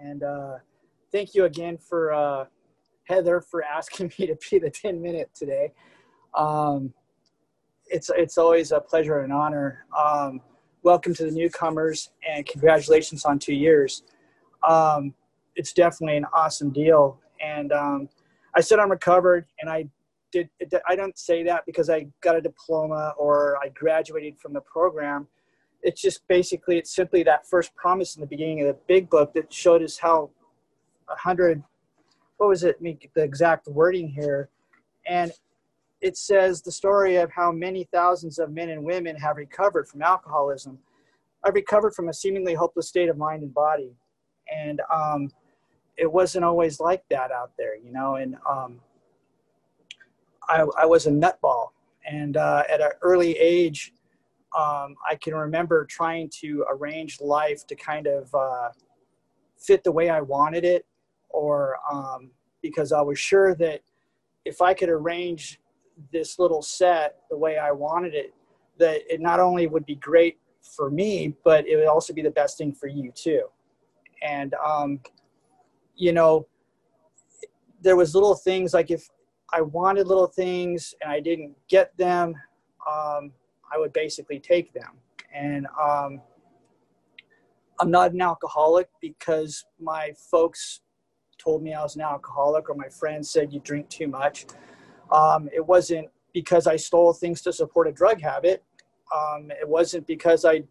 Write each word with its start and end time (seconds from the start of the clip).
And 0.00 0.22
uh, 0.22 0.56
thank 1.12 1.34
you 1.34 1.44
again 1.44 1.76
for 1.76 2.12
uh, 2.12 2.44
Heather 3.04 3.40
for 3.40 3.62
asking 3.62 4.12
me 4.18 4.26
to 4.26 4.36
be 4.50 4.58
the 4.58 4.70
10 4.70 5.00
minute 5.00 5.30
today. 5.34 5.72
Um, 6.36 6.92
it's, 7.86 8.10
it's 8.14 8.38
always 8.38 8.70
a 8.70 8.80
pleasure 8.80 9.20
and 9.20 9.32
honor. 9.32 9.86
Um, 9.98 10.40
welcome 10.82 11.14
to 11.14 11.24
the 11.24 11.30
newcomers 11.30 12.10
and 12.28 12.46
congratulations 12.46 13.24
on 13.24 13.38
two 13.38 13.54
years. 13.54 14.02
Um, 14.66 15.14
it's 15.56 15.72
definitely 15.72 16.18
an 16.18 16.26
awesome 16.34 16.70
deal. 16.70 17.18
And 17.44 17.72
um, 17.72 18.08
I 18.54 18.60
said 18.60 18.78
I'm 18.78 18.90
recovered 18.90 19.46
and 19.60 19.70
I 19.70 19.88
did, 20.30 20.50
I 20.86 20.94
don't 20.94 21.18
say 21.18 21.42
that 21.44 21.64
because 21.66 21.88
I 21.88 22.06
got 22.20 22.36
a 22.36 22.40
diploma 22.40 23.14
or 23.16 23.58
I 23.62 23.70
graduated 23.70 24.38
from 24.38 24.52
the 24.52 24.60
program. 24.60 25.26
It's 25.82 26.00
just 26.00 26.26
basically, 26.28 26.78
it's 26.78 26.94
simply 26.94 27.22
that 27.24 27.46
first 27.46 27.74
promise 27.76 28.16
in 28.16 28.20
the 28.20 28.26
beginning 28.26 28.60
of 28.62 28.66
the 28.66 28.78
big 28.86 29.08
book 29.08 29.32
that 29.34 29.52
showed 29.52 29.82
us 29.82 29.98
how 29.98 30.30
a 31.08 31.16
hundred 31.16 31.62
what 32.38 32.48
was 32.48 32.64
it, 32.64 32.80
the 32.80 33.22
exact 33.22 33.66
wording 33.66 34.08
here. 34.08 34.48
And 35.06 35.32
it 36.00 36.16
says 36.16 36.62
the 36.62 36.72
story 36.72 37.16
of 37.16 37.30
how 37.32 37.50
many 37.50 37.84
thousands 37.92 38.38
of 38.38 38.52
men 38.52 38.70
and 38.70 38.84
women 38.84 39.16
have 39.16 39.36
recovered 39.36 39.88
from 39.88 40.02
alcoholism. 40.02 40.78
I've 41.44 41.54
recovered 41.54 41.94
from 41.94 42.08
a 42.08 42.14
seemingly 42.14 42.54
hopeless 42.54 42.88
state 42.88 43.08
of 43.08 43.18
mind 43.18 43.42
and 43.42 43.52
body. 43.52 43.92
And 44.54 44.80
um, 44.92 45.30
it 45.96 46.10
wasn't 46.10 46.44
always 46.44 46.80
like 46.80 47.02
that 47.10 47.32
out 47.32 47.50
there, 47.58 47.76
you 47.76 47.92
know. 47.92 48.16
And 48.16 48.36
um, 48.48 48.80
I, 50.48 50.64
I, 50.78 50.86
was 50.86 51.06
a 51.06 51.10
nutball. 51.10 51.70
And 52.08 52.36
uh, 52.36 52.62
at 52.70 52.80
an 52.80 52.92
early 53.02 53.36
age, 53.36 53.92
um, 54.56 54.96
I 55.08 55.16
can 55.20 55.34
remember 55.34 55.84
trying 55.84 56.30
to 56.40 56.64
arrange 56.70 57.20
life 57.20 57.66
to 57.66 57.74
kind 57.74 58.06
of 58.06 58.34
uh, 58.34 58.70
fit 59.58 59.84
the 59.84 59.92
way 59.92 60.08
I 60.08 60.20
wanted 60.20 60.64
it 60.64 60.86
or 61.28 61.76
um, 61.90 62.30
because 62.62 62.92
I 62.92 63.00
was 63.00 63.18
sure 63.18 63.54
that 63.56 63.80
if 64.44 64.62
I 64.62 64.74
could 64.74 64.88
arrange 64.88 65.60
this 66.12 66.38
little 66.38 66.62
set 66.62 67.16
the 67.30 67.36
way 67.36 67.58
I 67.58 67.72
wanted 67.72 68.14
it, 68.14 68.34
that 68.78 69.00
it 69.12 69.20
not 69.20 69.40
only 69.40 69.66
would 69.66 69.84
be 69.84 69.96
great 69.96 70.38
for 70.62 70.90
me, 70.90 71.34
but 71.44 71.66
it 71.66 71.76
would 71.76 71.86
also 71.86 72.12
be 72.12 72.22
the 72.22 72.30
best 72.30 72.56
thing 72.58 72.72
for 72.72 72.86
you 72.86 73.12
too. 73.14 73.44
And, 74.22 74.54
um, 74.64 75.00
you 75.96 76.12
know, 76.12 76.46
there 77.80 77.96
was 77.96 78.14
little 78.14 78.34
things 78.34 78.74
like 78.74 78.90
if 78.90 79.08
I 79.52 79.60
wanted 79.60 80.06
little 80.06 80.26
things 80.26 80.94
and 81.02 81.10
I 81.10 81.20
didn't 81.20 81.54
get 81.68 81.96
them, 81.96 82.34
um, 82.90 83.32
I 83.72 83.78
would 83.78 83.92
basically 83.92 84.38
take 84.40 84.72
them. 84.72 84.92
And 85.34 85.66
um, 85.80 86.20
I'm 87.80 87.90
not 87.90 88.12
an 88.12 88.20
alcoholic 88.20 88.88
because 89.00 89.64
my 89.80 90.12
folks 90.30 90.80
told 91.38 91.62
me 91.62 91.74
I 91.74 91.82
was 91.82 91.96
an 91.96 92.02
alcoholic 92.02 92.68
or 92.68 92.74
my 92.74 92.88
friends 92.88 93.30
said 93.30 93.52
you 93.52 93.60
drink 93.60 93.88
too 93.88 94.08
much. 94.08 94.46
Um, 95.12 95.48
it 95.54 95.64
wasn't 95.64 96.08
because 96.32 96.66
I 96.66 96.76
stole 96.76 97.12
things 97.12 97.40
to 97.42 97.52
support 97.52 97.88
a 97.88 97.92
drug 97.92 98.20
habit. 98.20 98.64
Um, 99.14 99.50
it 99.50 99.68
wasn't 99.68 100.06
because 100.06 100.44
I, 100.44 100.64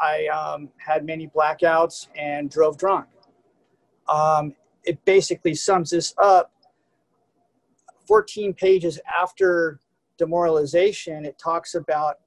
I 0.00 0.26
um, 0.28 0.68
had 0.76 1.04
many 1.04 1.28
blackouts 1.28 2.08
and 2.16 2.50
drove 2.50 2.76
drunk. 2.76 3.06
Um, 4.08 4.54
it 4.84 5.04
basically 5.04 5.54
sums 5.54 5.90
this 5.90 6.14
up 6.18 6.52
14 8.06 8.52
pages 8.54 9.00
after 9.20 9.80
demoralization. 10.18 11.24
It 11.24 11.38
talks 11.38 11.74
about 11.74 12.18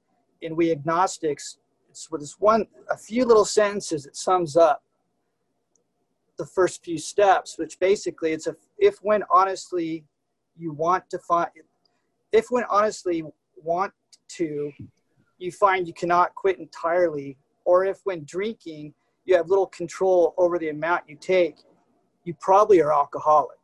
in 0.42 0.56
We 0.56 0.70
Agnostics, 0.70 1.58
it's 1.90 2.10
with 2.10 2.20
this 2.20 2.38
one, 2.38 2.66
a 2.90 2.96
few 2.96 3.24
little 3.24 3.44
sentences 3.44 4.06
it 4.06 4.16
sums 4.16 4.56
up 4.56 4.82
the 6.36 6.46
first 6.46 6.84
few 6.84 6.98
steps, 6.98 7.58
which 7.58 7.78
basically 7.78 8.32
it's 8.32 8.46
a 8.46 8.56
if 8.78 8.98
when 9.02 9.22
honestly 9.30 10.04
you 10.58 10.72
want 10.72 11.08
to 11.10 11.18
find 11.18 11.48
if 12.32 12.46
when 12.50 12.64
honestly 12.68 13.22
want 13.62 13.92
to 14.28 14.70
you 15.38 15.52
find 15.52 15.86
you 15.86 15.94
cannot 15.94 16.34
quit 16.34 16.58
entirely 16.58 17.36
or 17.64 17.84
if 17.84 18.00
when 18.04 18.24
drinking 18.24 18.92
you 19.24 19.36
have 19.36 19.48
little 19.48 19.66
control 19.66 20.34
over 20.38 20.58
the 20.58 20.68
amount 20.68 21.02
you 21.08 21.16
take 21.16 21.56
you 22.24 22.34
probably 22.40 22.80
are 22.80 22.92
alcoholic 22.92 23.55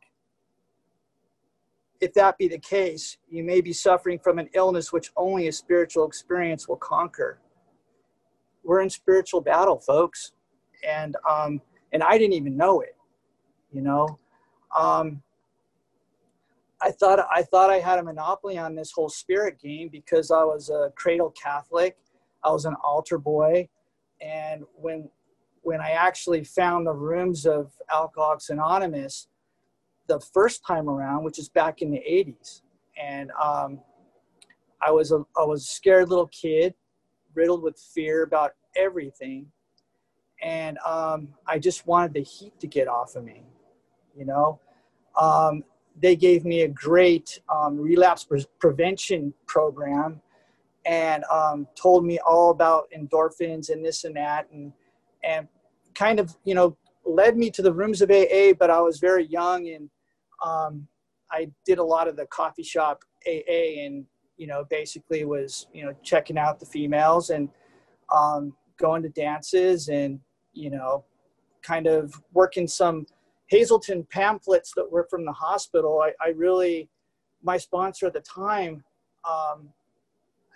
if 2.03 2.13
that 2.13 2.37
be 2.37 2.47
the 2.47 2.59
case 2.59 3.17
you 3.29 3.43
may 3.43 3.61
be 3.61 3.73
suffering 3.73 4.19
from 4.19 4.39
an 4.39 4.49
illness 4.53 4.91
which 4.91 5.11
only 5.15 5.47
a 5.47 5.51
spiritual 5.51 6.05
experience 6.05 6.67
will 6.67 6.77
conquer 6.77 7.39
we're 8.63 8.81
in 8.81 8.89
spiritual 8.89 9.41
battle 9.41 9.79
folks 9.79 10.33
and 10.87 11.15
um, 11.29 11.61
and 11.91 12.03
I 12.03 12.17
didn't 12.17 12.33
even 12.33 12.57
know 12.57 12.81
it. 12.81 12.95
You 13.71 13.81
know, 13.81 14.19
um, 14.75 15.21
I 16.81 16.91
thought 16.91 17.19
I 17.31 17.43
thought 17.43 17.69
I 17.69 17.79
had 17.79 17.99
a 17.99 18.03
monopoly 18.03 18.57
on 18.57 18.75
this 18.75 18.91
whole 18.91 19.09
spirit 19.09 19.59
game 19.59 19.89
because 19.91 20.31
I 20.31 20.43
was 20.43 20.69
a 20.69 20.91
cradle 20.95 21.31
Catholic. 21.31 21.97
I 22.43 22.51
was 22.51 22.65
an 22.65 22.75
altar 22.83 23.17
boy, 23.17 23.69
and 24.21 24.63
when 24.75 25.09
when 25.61 25.79
I 25.79 25.91
actually 25.91 26.43
found 26.43 26.85
the 26.85 26.93
rooms 26.93 27.45
of 27.45 27.71
Alcoholics 27.91 28.49
Anonymous 28.49 29.27
the 30.07 30.19
first 30.19 30.65
time 30.65 30.89
around, 30.89 31.23
which 31.23 31.39
is 31.39 31.49
back 31.49 31.81
in 31.81 31.91
the 31.91 31.99
'80s, 31.99 32.61
and 33.01 33.31
um, 33.31 33.79
I 34.85 34.91
was 34.91 35.11
a 35.11 35.23
I 35.37 35.43
was 35.43 35.63
a 35.63 35.67
scared 35.67 36.09
little 36.09 36.27
kid, 36.27 36.73
riddled 37.33 37.63
with 37.63 37.79
fear 37.93 38.23
about 38.23 38.51
everything, 38.75 39.47
and 40.41 40.77
um, 40.79 41.29
I 41.47 41.59
just 41.59 41.87
wanted 41.87 42.13
the 42.13 42.21
heat 42.21 42.59
to 42.59 42.67
get 42.67 42.87
off 42.87 43.15
of 43.15 43.23
me. 43.23 43.43
You 44.17 44.25
know, 44.25 44.59
um, 45.19 45.63
they 45.99 46.15
gave 46.15 46.45
me 46.45 46.61
a 46.61 46.67
great 46.67 47.39
um, 47.53 47.77
relapse 47.77 48.23
pre- 48.23 48.45
prevention 48.59 49.33
program 49.47 50.21
and 50.85 51.23
um, 51.31 51.67
told 51.75 52.05
me 52.05 52.19
all 52.19 52.51
about 52.51 52.89
endorphins 52.95 53.69
and 53.69 53.83
this 53.83 54.03
and 54.03 54.15
that, 54.15 54.47
and 54.51 54.73
and 55.23 55.47
kind 55.95 56.19
of 56.19 56.35
you 56.43 56.55
know 56.55 56.75
led 57.05 57.37
me 57.37 57.49
to 57.51 57.61
the 57.61 57.73
rooms 57.73 58.01
of 58.01 58.11
AA. 58.11 58.53
But 58.57 58.69
I 58.69 58.81
was 58.81 58.99
very 58.99 59.25
young 59.25 59.67
and 59.69 59.89
um, 60.43 60.87
I 61.31 61.49
did 61.65 61.79
a 61.79 61.83
lot 61.83 62.07
of 62.07 62.15
the 62.15 62.25
coffee 62.27 62.63
shop 62.63 63.03
AA 63.27 63.81
and 63.83 64.05
you 64.37 64.47
know 64.47 64.65
basically 64.69 65.25
was 65.25 65.67
you 65.73 65.85
know 65.85 65.93
checking 66.03 66.37
out 66.37 66.59
the 66.59 66.65
females 66.65 67.29
and 67.29 67.49
um, 68.13 68.55
going 68.77 69.01
to 69.03 69.09
dances 69.09 69.87
and 69.89 70.19
you 70.53 70.69
know, 70.69 71.03
kind 71.61 71.87
of 71.87 72.21
working 72.33 72.67
some 72.67 73.05
Hazelden 73.47 74.07
pamphlets 74.09 74.71
that 74.75 74.89
were 74.89 75.05
from 75.09 75.25
the 75.25 75.31
hospital. 75.31 76.01
I, 76.01 76.11
I 76.23 76.29
really, 76.29 76.89
my 77.43 77.57
sponsor 77.57 78.07
at 78.07 78.13
the 78.13 78.21
time, 78.21 78.83
um, 79.29 79.69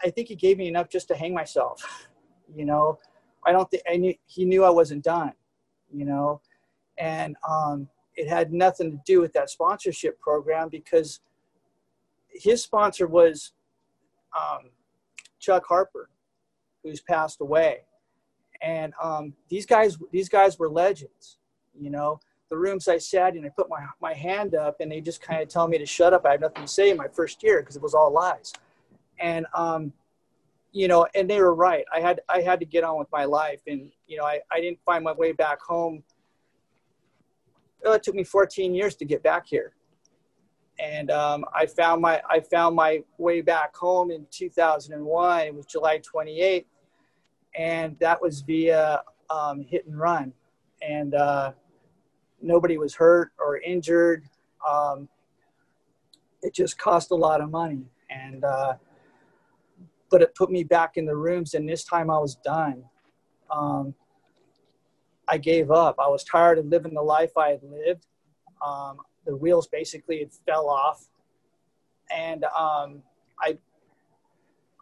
I 0.03 0.09
think 0.09 0.29
he 0.29 0.35
gave 0.35 0.57
me 0.57 0.67
enough 0.67 0.89
just 0.89 1.07
to 1.09 1.15
hang 1.15 1.33
myself. 1.33 1.83
You 2.55 2.63
know, 2.63 2.97
I 3.45 3.51
don't 3.51 3.69
think 3.69 3.83
knew 3.97 4.13
he 4.25 4.45
knew 4.45 4.63
I 4.63 4.69
wasn't 4.69 5.03
done. 5.03 5.33
You 5.93 6.05
know, 6.05 6.39
and 6.97 7.35
um, 7.45 7.89
it 8.17 8.28
had 8.28 8.51
nothing 8.51 8.91
to 8.91 9.00
do 9.05 9.22
with 9.22 9.31
that 9.33 9.50
sponsorship 9.50 10.19
program 10.19 10.69
because 10.69 11.22
his 12.29 12.61
sponsor 12.61 13.07
was 13.07 13.53
um, 14.38 14.69
Chuck 15.39 15.66
Harper, 15.67 16.09
who's 16.83 17.00
passed 17.01 17.41
away. 17.41 17.81
And 18.61 18.94
um, 19.01 19.33
these 19.50 19.66
guys 19.66 19.97
these 20.11 20.29
guys 20.29 20.57
were 20.57 20.69
legends 20.69 21.38
you 21.79 21.89
know? 21.89 22.19
The 22.50 22.57
rooms 22.57 22.88
i 22.88 22.97
sat 22.97 23.35
in 23.35 23.45
i 23.45 23.50
put 23.50 23.69
my, 23.69 23.85
my 24.01 24.13
hand 24.13 24.56
up 24.56 24.77
and 24.79 24.89
they 24.89 25.01
just 25.01 25.22
kind 25.22 25.41
of 25.41 25.50
tell 25.50 25.67
me 25.67 25.77
to 25.77 25.85
shut 25.85 26.13
up. 26.13 26.25
I 26.25 26.31
have 26.31 26.41
nothing 26.41 26.63
to 26.63 26.67
say 26.67 26.89
in 26.89 26.97
my 26.97 27.07
first 27.09 27.44
year 27.44 27.59
because 27.59 27.75
it 27.75 27.81
was 27.81 27.94
all 27.94 28.11
lies. 28.11 28.53
And 29.19 29.45
um, 29.53 29.91
you 30.72 30.88
know 30.88 31.07
and 31.13 31.29
they 31.29 31.41
were 31.41 31.56
right. 31.56 31.83
I 31.94 32.00
had 32.00 32.22
i 32.29 32.41
had 32.41 32.59
to 32.61 32.66
get 32.66 32.83
on 32.83 32.97
with 32.97 33.11
my 33.11 33.25
life 33.25 33.61
and 33.67 33.91
you 34.07 34.17
know 34.17 34.25
i, 34.25 34.39
I 34.51 34.61
didn't 34.61 34.79
find 34.85 35.03
my 35.03 35.11
way 35.11 35.31
back 35.31 35.61
home 35.61 36.03
well, 37.83 37.94
it 37.94 38.03
took 38.03 38.15
me 38.15 38.24
14 38.24 38.74
years 38.74 38.95
to 38.95 39.06
get 39.06 39.24
back 39.24 39.45
here 39.47 39.74
and 40.79 41.09
um, 41.12 41.45
I 41.53 41.65
found 41.65 42.01
my 42.01 42.21
I 42.29 42.39
found 42.39 42.75
my 42.75 43.03
way 43.18 43.41
back 43.41 43.75
home 43.75 44.12
in 44.12 44.25
2001. 44.31 45.41
It 45.41 45.56
was 45.56 45.65
July 45.65 46.00
28th, 46.00 46.65
and 47.57 47.97
that 48.00 48.21
was 48.21 48.41
via 48.41 49.01
um, 49.29 49.62
hit 49.62 49.85
and 49.88 50.00
run, 50.00 50.33
and 50.81 51.15
uh, 51.15 51.51
nobody 52.41 52.77
was 52.77 52.94
hurt 52.95 53.31
or 53.39 53.57
injured. 53.57 54.25
Um, 54.68 55.09
it 56.44 56.53
just 56.53 56.77
cost 56.77 57.12
a 57.12 57.15
lot 57.15 57.41
of 57.41 57.50
money, 57.50 57.85
and 58.09 58.44
uh, 58.44 58.74
but 60.12 60.21
it 60.21 60.35
put 60.35 60.51
me 60.51 60.63
back 60.63 60.97
in 60.97 61.06
the 61.06 61.15
rooms, 61.15 61.56
and 61.56 61.68
this 61.68 61.83
time 61.83 62.09
I 62.09 62.19
was 62.19 62.35
done. 62.35 62.83
I 65.29 65.38
gave 65.38 65.71
up. 65.71 65.95
I 66.00 66.07
was 66.07 66.24
tired 66.24 66.57
of 66.57 66.65
living 66.65 66.94
the 66.94 67.01
life 67.01 67.38
I 67.38 67.50
had 67.50 67.63
lived. 67.63 68.06
Um, 68.65 68.97
the 69.25 69.35
wheels 69.35 69.68
basically 69.68 70.19
had 70.19 70.31
fell 70.45 70.69
off, 70.69 71.06
and 72.15 72.44
um, 72.45 73.03
I 73.41 73.57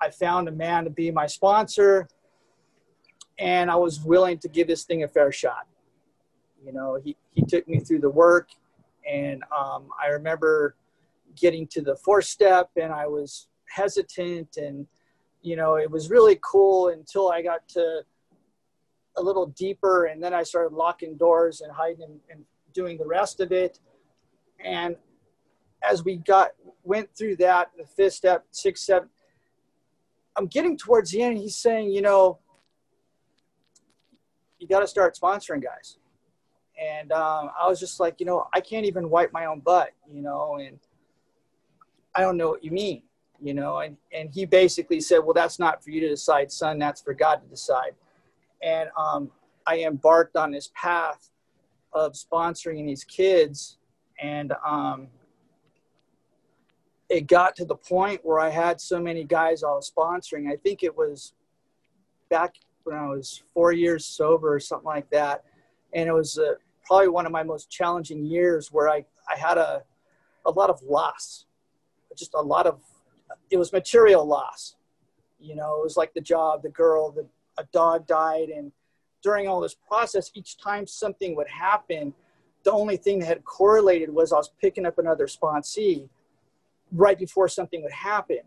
I 0.02 0.10
found 0.10 0.48
a 0.48 0.52
man 0.52 0.84
to 0.84 0.90
be 0.90 1.12
my 1.12 1.26
sponsor 1.28 2.08
and 3.38 3.70
I 3.70 3.76
was 3.76 4.02
willing 4.02 4.38
to 4.40 4.48
give 4.48 4.68
this 4.68 4.84
thing 4.84 5.04
a 5.04 5.08
fair 5.08 5.32
shot. 5.32 5.68
You 6.64 6.74
know, 6.74 7.00
he, 7.04 7.16
he 7.32 7.44
took 7.44 7.68
me 7.68 7.80
through 7.80 8.00
the 8.00 8.10
work, 8.10 8.50
and 9.10 9.44
um, 9.56 9.90
I 10.02 10.08
remember 10.08 10.76
getting 11.36 11.68
to 11.68 11.82
the 11.82 11.96
fourth 11.98 12.26
step, 12.26 12.70
and 12.82 12.92
I 12.92 13.08
was 13.08 13.48
hesitant, 13.68 14.58
and 14.58 14.88
you 15.42 15.56
know, 15.56 15.76
it 15.76 15.92
was 15.92 16.10
really 16.10 16.40
cool 16.42 16.90
until 16.90 17.30
I 17.30 17.42
got 17.42 17.68
to 17.70 18.02
a 19.18 19.22
little 19.22 19.48
deeper, 19.48 20.06
and 20.06 20.22
then 20.22 20.34
I 20.34 20.44
started 20.44 20.74
locking 20.74 21.16
doors 21.18 21.62
and 21.62 21.72
hiding 21.72 22.04
and, 22.04 22.20
and 22.30 22.46
doing 22.74 22.98
the 22.98 23.06
rest 23.06 23.40
of 23.40 23.52
it. 23.52 23.80
And 24.64 24.96
as 25.88 26.04
we 26.04 26.18
got 26.18 26.52
went 26.84 27.10
through 27.18 27.38
that, 27.38 27.72
the 27.78 27.86
fifth 27.86 28.14
step, 28.14 28.46
sixth 28.52 28.84
step, 28.84 29.08
I'm 30.36 30.48
getting 30.48 30.78
towards 30.78 31.12
the 31.12 31.22
end. 31.22 31.38
He's 31.38 31.56
saying, 31.56 31.92
you 31.92 32.02
know, 32.02 32.40
you 34.60 34.68
got 34.68 34.82
to 34.82 34.88
start 34.88 35.18
sponsoring 35.18 35.64
guys. 35.64 35.98
And 36.82 37.12
um, 37.12 37.52
I 37.60 37.68
was 37.68 37.80
just 37.80 38.00
like, 38.00 38.20
you 38.20 38.26
know, 38.26 38.48
I 38.54 38.60
can't 38.60 38.86
even 38.86 39.10
wipe 39.10 39.32
my 39.32 39.46
own 39.46 39.62
butt, 39.62 39.92
you 40.12 40.22
know, 40.22 40.58
and 40.60 40.78
I 42.14 42.22
don't 42.22 42.36
know 42.36 42.50
what 42.50 42.64
you 42.64 42.72
mean, 42.72 43.04
you 43.42 43.54
know. 43.54 43.80
And, 43.80 43.96
and 44.14 44.30
he 44.34 44.46
basically 44.46 45.00
said, 45.00 45.20
well, 45.20 45.34
that's 45.34 45.58
not 45.58 45.84
for 45.84 45.92
you 45.92 46.02
to 46.02 46.10
decide, 46.10 46.52
son, 46.52 46.78
that's 46.80 47.02
for 47.02 47.14
God 47.14 47.36
to 47.36 47.48
decide. 47.48 47.94
And 48.62 48.90
um, 48.98 49.32
I 49.68 49.80
embarked 49.80 50.36
on 50.36 50.52
this 50.52 50.72
path 50.74 51.30
of 51.94 52.14
sponsoring 52.14 52.86
these 52.86 53.04
kids. 53.04 53.78
And 54.20 54.54
um, 54.66 55.08
it 57.10 57.28
got 57.28 57.56
to 57.58 57.66
the 57.66 57.76
point 57.76 58.22
where 58.24 58.40
I 58.40 58.50
had 58.50 58.82
so 58.82 59.00
many 59.00 59.24
guys 59.24 59.64
I 59.64 59.68
was 59.68 59.92
sponsoring. 59.92 60.52
I 60.52 60.56
think 60.58 60.84
it 60.84 60.96
was 60.96 61.34
back 62.30 62.56
when 62.84 62.96
I 62.96 63.08
was 63.08 63.44
four 63.54 63.72
years 63.72 64.06
sober 64.06 64.54
or 64.54 64.60
something 64.60 64.86
like 64.86 65.10
that. 65.12 65.44
And 65.94 66.08
it 66.10 66.14
was 66.14 66.38
uh, 66.38 66.56
probably 66.86 67.08
one 67.08 67.26
of 67.26 67.32
my 67.32 67.44
most 67.44 67.70
challenging 67.70 68.26
years 68.26 68.72
where 68.72 68.90
I, 68.90 69.06
I 69.32 69.38
had 69.38 69.58
a, 69.58 69.84
a 70.46 70.52
lot 70.52 70.70
of 70.70 70.82
loss, 70.84 71.46
just 72.16 72.34
a 72.34 72.42
lot 72.42 72.68
of, 72.68 72.80
it 73.50 73.58
was 73.58 73.74
material 73.74 74.26
loss. 74.26 74.76
You 75.40 75.56
know, 75.56 75.80
it 75.80 75.84
was 75.84 75.98
like 75.98 76.14
the 76.14 76.22
job, 76.22 76.64
the 76.64 76.70
girl, 76.70 77.12
the, 77.12 77.26
a 77.58 77.66
dog 77.72 78.08
died. 78.08 78.50
And 78.50 78.72
during 79.24 79.48
all 79.48 79.62
this 79.62 79.76
process, 79.88 80.32
each 80.34 80.58
time 80.58 80.88
something 80.88 81.36
would 81.36 81.48
happen, 81.48 82.14
the 82.64 82.72
only 82.72 82.98
thing 82.98 83.20
that 83.20 83.28
had 83.28 83.46
correlated 83.46 84.14
was 84.14 84.34
I 84.34 84.38
was 84.38 84.52
picking 84.62 84.86
up 84.86 84.98
another 84.98 85.28
sponsee 85.28 86.10
right 86.92 87.18
before 87.18 87.48
something 87.48 87.82
would 87.84 87.92
happen. 87.92 88.40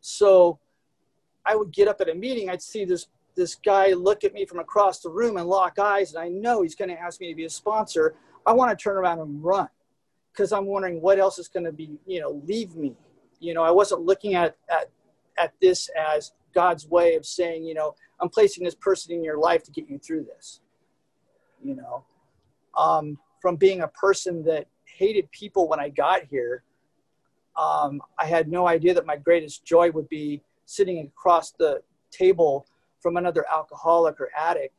So 0.00 0.58
I 1.44 1.56
would 1.56 1.72
get 1.72 1.88
up 1.88 2.00
at 2.00 2.08
a 2.08 2.14
meeting, 2.14 2.50
I'd 2.50 2.62
see 2.62 2.84
this 2.84 3.06
this 3.36 3.54
guy 3.54 3.92
look 3.92 4.24
at 4.24 4.32
me 4.32 4.46
from 4.46 4.60
across 4.60 5.00
the 5.00 5.10
room 5.10 5.36
and 5.36 5.46
lock 5.46 5.78
eyes, 5.78 6.14
and 6.14 6.22
I 6.24 6.28
know 6.28 6.62
he's 6.62 6.74
going 6.74 6.88
to 6.88 6.98
ask 6.98 7.20
me 7.20 7.28
to 7.28 7.34
be 7.34 7.44
a 7.44 7.50
sponsor. 7.50 8.14
I 8.46 8.54
want 8.54 8.76
to 8.76 8.82
turn 8.82 8.96
around 8.96 9.20
and 9.20 9.44
run 9.44 9.68
because 10.32 10.52
I'm 10.52 10.64
wondering 10.64 11.02
what 11.02 11.18
else 11.18 11.38
is 11.38 11.46
going 11.46 11.64
to 11.64 11.72
be, 11.72 11.98
you 12.06 12.20
know, 12.20 12.42
leave 12.46 12.74
me. 12.76 12.94
You 13.38 13.52
know, 13.52 13.62
I 13.62 13.70
wasn't 13.70 14.02
looking 14.02 14.34
at 14.34 14.56
at 14.70 14.90
at 15.38 15.52
this 15.60 15.90
as 15.90 16.32
God's 16.56 16.88
way 16.88 17.14
of 17.14 17.24
saying, 17.24 17.64
you 17.64 17.74
know, 17.74 17.94
I'm 18.20 18.30
placing 18.30 18.64
this 18.64 18.74
person 18.74 19.12
in 19.14 19.22
your 19.22 19.38
life 19.38 19.62
to 19.64 19.70
get 19.70 19.88
you 19.88 19.98
through 19.98 20.24
this. 20.24 20.60
You 21.62 21.76
know, 21.76 22.04
um, 22.76 23.18
from 23.40 23.56
being 23.56 23.82
a 23.82 23.88
person 23.88 24.42
that 24.44 24.66
hated 24.84 25.30
people 25.30 25.68
when 25.68 25.78
I 25.78 25.90
got 25.90 26.22
here 26.24 26.64
um, 27.56 28.02
I 28.18 28.26
had 28.26 28.48
no 28.48 28.66
idea 28.66 28.94
that 28.94 29.06
my 29.06 29.16
greatest 29.16 29.64
joy 29.64 29.90
would 29.90 30.08
be 30.08 30.42
sitting 30.66 31.00
across 31.06 31.52
the 31.52 31.82
table 32.10 32.66
from 33.00 33.16
another 33.16 33.44
alcoholic 33.52 34.20
or 34.20 34.30
addict 34.36 34.74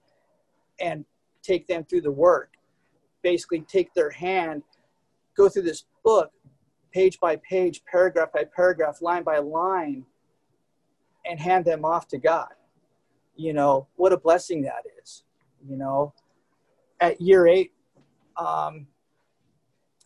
and 0.79 1.05
take 1.41 1.67
them 1.67 1.83
through 1.85 2.01
the 2.01 2.11
work. 2.11 2.51
Basically, 3.23 3.61
take 3.61 3.93
their 3.93 4.11
hand, 4.11 4.63
go 5.35 5.49
through 5.49 5.63
this 5.63 5.85
book, 6.03 6.31
page 6.91 7.19
by 7.19 7.37
page, 7.49 7.81
paragraph 7.89 8.31
by 8.31 8.43
paragraph, 8.55 9.01
line 9.01 9.23
by 9.23 9.39
line, 9.39 10.05
and 11.29 11.39
hand 11.39 11.65
them 11.65 11.85
off 11.85 12.07
to 12.09 12.17
God. 12.17 12.49
You 13.35 13.53
know, 13.53 13.87
what 13.95 14.13
a 14.13 14.17
blessing 14.17 14.61
that 14.63 14.83
is. 15.01 15.23
You 15.67 15.77
know, 15.77 16.13
at 16.99 17.19
year 17.21 17.47
eight, 17.47 17.73
um, 18.37 18.87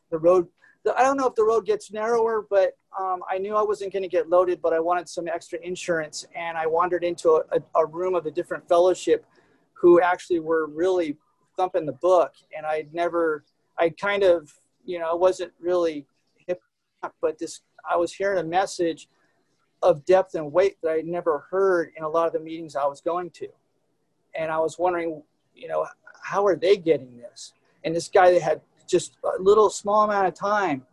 the 0.10 0.18
road 0.18 0.48
I 0.98 1.04
don't 1.04 1.18
know 1.18 1.28
if 1.28 1.36
the 1.36 1.44
road 1.44 1.66
gets 1.66 1.92
narrower, 1.92 2.46
but 2.50 2.76
um, 3.00 3.22
I 3.30 3.38
knew 3.38 3.56
I 3.56 3.62
wasn't 3.62 3.94
going 3.94 4.04
to 4.04 4.10
get 4.10 4.30
loaded, 4.30 4.62
but 4.62 4.74
I 4.74 4.80
wanted 4.80 5.08
some 5.08 5.28
extra 5.28 5.60
insurance. 5.62 6.26
And 6.36 6.58
I 6.58 6.66
wandered 6.66 7.04
into 7.04 7.30
a, 7.32 7.42
a, 7.52 7.82
a, 7.82 7.86
room 7.86 8.16
of 8.16 8.26
a 8.26 8.32
different 8.32 8.68
fellowship 8.68 9.26
who 9.74 10.02
actually 10.02 10.40
were 10.40 10.68
really 10.68 11.18
thumping 11.56 11.86
the 11.86 11.94
book. 11.94 12.34
And 12.56 12.66
I'd 12.66 12.94
never, 12.94 13.44
I 13.78 13.90
kind 13.90 14.24
of, 14.24 14.52
you 14.84 14.98
know, 14.98 15.12
I 15.12 15.14
wasn't 15.14 15.52
really 15.60 16.08
hip, 16.48 16.62
but 17.22 17.38
this, 17.38 17.62
I 17.90 17.96
was 17.96 18.14
hearing 18.14 18.40
a 18.40 18.44
message 18.44 19.08
of 19.82 20.06
depth 20.06 20.36
and 20.36 20.52
weight 20.52 20.78
that 20.82 20.92
I'd 20.92 21.06
never 21.06 21.46
heard 21.50 21.92
in 21.96 22.04
a 22.04 22.10
lot 22.10 22.28
of 22.28 22.34
the 22.34 22.40
meetings 22.40 22.76
I 22.76 22.86
was 22.86 23.02
going 23.02 23.32
to. 23.32 23.48
And 24.36 24.52
I 24.52 24.60
was 24.60 24.78
wondering, 24.78 25.24
you 25.56 25.68
know, 25.68 25.88
how 26.22 26.46
are 26.46 26.56
they 26.56 26.78
getting 26.78 27.18
this? 27.18 27.54
And 27.84 27.96
this 27.96 28.08
guy 28.08 28.32
that 28.32 28.42
had 28.42 28.62
just 28.88 29.14
a 29.24 29.42
little 29.42 29.70
small 29.70 30.04
amount 30.04 30.28
of 30.28 30.34
time 30.34 30.86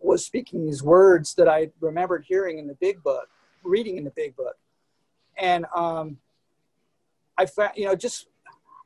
was 0.00 0.24
speaking 0.24 0.66
these 0.66 0.82
words 0.82 1.34
that 1.34 1.48
I 1.48 1.70
remembered 1.80 2.24
hearing 2.26 2.58
in 2.58 2.66
the 2.66 2.74
big 2.74 3.02
book, 3.02 3.28
reading 3.64 3.96
in 3.96 4.04
the 4.04 4.10
big 4.10 4.36
book. 4.36 4.56
And 5.36 5.66
um, 5.74 6.18
I 7.36 7.46
found, 7.46 7.72
you 7.76 7.86
know, 7.86 7.94
just, 7.94 8.28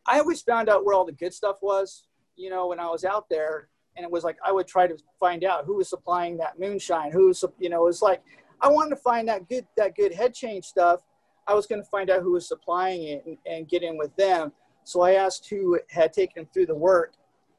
I 0.07 0.19
always 0.19 0.41
found 0.41 0.69
out 0.69 0.85
where 0.85 0.95
all 0.95 1.05
the 1.05 1.13
good 1.13 1.35
stuff 1.35 1.57
was, 1.61 2.05
you 2.37 2.51
know, 2.51 2.69
when 2.69 2.81
I 2.81 2.87
was 2.87 3.05
out 3.05 3.29
there. 3.29 3.69
And 4.01 4.07
it 4.07 4.11
was 4.11 4.25
like, 4.25 4.39
I 4.43 4.51
would 4.51 4.67
try 4.67 4.87
to 4.87 4.97
find 5.19 5.45
out 5.45 5.67
who 5.67 5.77
was 5.77 5.91
supplying 5.91 6.39
that 6.39 6.59
moonshine, 6.59 7.13
who's, 7.13 7.45
you 7.59 7.69
know, 7.69 7.83
it 7.83 7.89
was 7.89 8.01
like, 8.01 8.23
I 8.63 8.69
wanted 8.69 8.89
to 8.91 8.97
find 8.97 9.29
that 9.29 9.47
good, 9.47 9.67
that 9.77 9.95
good 9.95 10.15
head 10.15 10.33
change 10.33 10.65
stuff. 10.65 11.03
I 11.47 11.53
was 11.53 11.67
going 11.67 11.83
to 11.83 11.89
find 11.91 12.09
out 12.09 12.23
who 12.23 12.33
was 12.33 12.49
supplying 12.49 13.03
it 13.03 13.23
and, 13.27 13.37
and 13.45 13.69
get 13.69 13.83
in 13.83 13.99
with 13.99 14.17
them. 14.17 14.53
So 14.85 15.03
I 15.03 15.17
asked 15.17 15.51
who 15.51 15.79
had 15.91 16.15
taken 16.15 16.47
through 16.47 16.65
the 16.65 16.75
work 16.75 17.13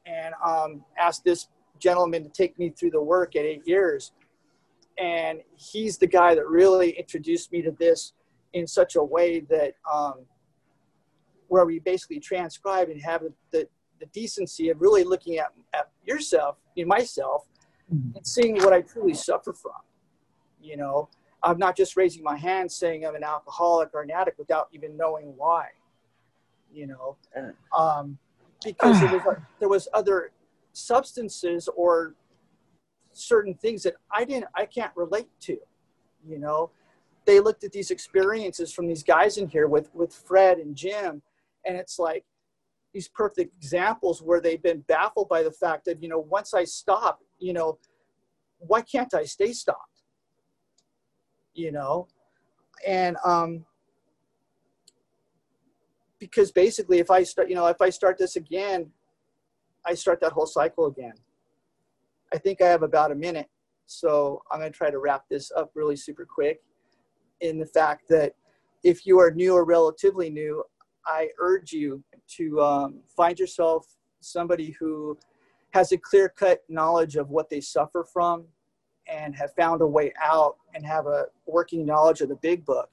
and 0.04 0.34
um, 0.44 0.84
asked 0.98 1.22
this 1.22 1.46
gentleman 1.78 2.24
to 2.24 2.28
take 2.28 2.58
me 2.58 2.70
through 2.70 2.90
the 2.90 3.02
work 3.02 3.36
at 3.36 3.44
eight 3.44 3.62
years. 3.64 4.10
And 4.98 5.42
he's 5.54 5.96
the 5.96 6.08
guy 6.08 6.34
that 6.34 6.48
really 6.48 6.90
introduced 6.90 7.52
me 7.52 7.62
to 7.62 7.70
this 7.70 8.14
in 8.52 8.66
such 8.66 8.96
a 8.96 9.04
way 9.04 9.46
that 9.48 9.74
um, 9.88 10.14
where 11.46 11.64
we 11.64 11.78
basically 11.78 12.18
transcribe 12.18 12.88
and 12.88 13.00
have 13.00 13.22
the, 13.52 13.68
the 14.02 14.20
decency 14.20 14.68
of 14.68 14.80
really 14.80 15.04
looking 15.04 15.38
at, 15.38 15.52
at 15.72 15.88
yourself, 16.04 16.56
in 16.74 16.88
myself, 16.88 17.46
mm-hmm. 17.92 18.16
and 18.16 18.26
seeing 18.26 18.56
what 18.56 18.72
I 18.72 18.80
truly 18.80 19.14
suffer 19.14 19.52
from. 19.52 19.80
You 20.60 20.76
know, 20.76 21.08
I'm 21.42 21.56
not 21.56 21.76
just 21.76 21.96
raising 21.96 22.24
my 22.24 22.36
hand 22.36 22.70
saying 22.70 23.06
I'm 23.06 23.14
an 23.14 23.22
alcoholic 23.22 23.90
or 23.94 24.02
an 24.02 24.10
addict 24.10 24.40
without 24.40 24.68
even 24.72 24.96
knowing 24.96 25.34
why. 25.36 25.68
You 26.74 26.88
know, 26.88 27.16
um, 27.76 28.18
because 28.64 29.00
there 29.00 29.18
was 29.18 29.36
there 29.60 29.68
was 29.68 29.88
other 29.94 30.32
substances 30.72 31.68
or 31.76 32.14
certain 33.12 33.54
things 33.54 33.84
that 33.84 33.94
I 34.10 34.24
didn't 34.24 34.46
I 34.56 34.66
can't 34.66 34.92
relate 34.96 35.28
to. 35.42 35.58
You 36.26 36.38
know, 36.38 36.70
they 37.24 37.38
looked 37.38 37.62
at 37.62 37.70
these 37.70 37.92
experiences 37.92 38.72
from 38.72 38.88
these 38.88 39.04
guys 39.04 39.36
in 39.36 39.46
here 39.48 39.68
with 39.68 39.94
with 39.94 40.12
Fred 40.12 40.58
and 40.58 40.74
Jim, 40.74 41.22
and 41.64 41.76
it's 41.76 42.00
like 42.00 42.24
these 42.92 43.08
perfect 43.08 43.54
examples 43.56 44.20
where 44.20 44.40
they've 44.40 44.62
been 44.62 44.80
baffled 44.80 45.28
by 45.28 45.42
the 45.42 45.52
fact 45.52 45.84
that 45.86 46.02
you 46.02 46.08
know 46.08 46.18
once 46.18 46.54
I 46.54 46.64
stop, 46.64 47.20
you 47.38 47.52
know, 47.52 47.78
why 48.58 48.82
can't 48.82 49.12
I 49.14 49.24
stay 49.24 49.52
stopped? 49.52 50.02
You 51.54 51.72
know, 51.72 52.08
and 52.86 53.16
um, 53.24 53.64
because 56.22 56.52
basically 56.52 57.00
if 57.00 57.10
i 57.10 57.24
start 57.24 57.48
you 57.48 57.56
know 57.56 57.66
if 57.66 57.80
i 57.80 57.90
start 57.90 58.16
this 58.16 58.36
again 58.36 58.88
i 59.84 59.92
start 59.92 60.20
that 60.20 60.30
whole 60.30 60.46
cycle 60.46 60.86
again 60.86 61.14
i 62.32 62.38
think 62.38 62.62
i 62.62 62.66
have 62.68 62.84
about 62.84 63.10
a 63.10 63.14
minute 63.14 63.48
so 63.86 64.40
i'm 64.52 64.60
going 64.60 64.70
to 64.70 64.78
try 64.78 64.88
to 64.88 65.00
wrap 65.00 65.24
this 65.28 65.50
up 65.56 65.72
really 65.74 65.96
super 65.96 66.24
quick 66.24 66.60
in 67.40 67.58
the 67.58 67.66
fact 67.66 68.04
that 68.08 68.34
if 68.84 69.04
you 69.04 69.18
are 69.18 69.32
new 69.32 69.52
or 69.52 69.64
relatively 69.64 70.30
new 70.30 70.62
i 71.06 71.28
urge 71.40 71.72
you 71.72 72.00
to 72.36 72.60
um, 72.60 73.00
find 73.16 73.38
yourself 73.38 73.86
somebody 74.20 74.74
who 74.78 75.18
has 75.70 75.92
a 75.92 75.98
clear 75.98 76.28
cut 76.28 76.62
knowledge 76.68 77.16
of 77.16 77.30
what 77.30 77.48
they 77.48 77.60
suffer 77.60 78.04
from 78.12 78.44
and 79.06 79.34
have 79.34 79.52
found 79.54 79.80
a 79.80 79.86
way 79.86 80.12
out 80.22 80.56
and 80.74 80.86
have 80.86 81.06
a 81.06 81.24
working 81.46 81.84
knowledge 81.84 82.20
of 82.20 82.28
the 82.28 82.36
big 82.36 82.64
book 82.64 82.90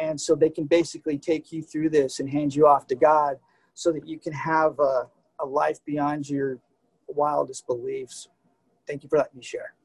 and 0.00 0.20
so 0.20 0.34
they 0.34 0.50
can 0.50 0.64
basically 0.64 1.18
take 1.18 1.52
you 1.52 1.62
through 1.62 1.90
this 1.90 2.20
and 2.20 2.30
hand 2.30 2.54
you 2.54 2.66
off 2.66 2.86
to 2.86 2.94
God 2.94 3.36
so 3.74 3.92
that 3.92 4.06
you 4.06 4.18
can 4.18 4.32
have 4.32 4.78
a, 4.78 5.08
a 5.40 5.46
life 5.46 5.78
beyond 5.84 6.28
your 6.28 6.58
wildest 7.08 7.66
beliefs. 7.66 8.28
Thank 8.86 9.02
you 9.02 9.08
for 9.08 9.18
letting 9.18 9.38
me 9.38 9.44
share. 9.44 9.74